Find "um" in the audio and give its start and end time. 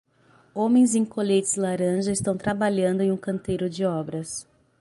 3.11-3.17